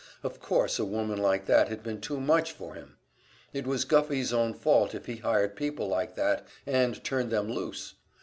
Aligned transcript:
Of 0.23 0.39
course 0.39 0.79
a 0.79 0.83
woman 0.83 1.19
like 1.19 1.45
that 1.45 1.67
had 1.67 1.83
been 1.83 2.01
too 2.01 2.19
much 2.19 2.53
for 2.53 2.73
him! 2.73 2.97
It 3.53 3.67
was 3.67 3.85
Guffey's 3.85 4.33
own 4.33 4.55
fault 4.55 4.95
if 4.95 5.05
he 5.05 5.17
hired 5.17 5.55
people 5.55 5.87
like 5.87 6.15
that 6.15 6.47
and 6.65 7.03
turned 7.03 7.29
them 7.29 7.51
loose! 7.53 7.93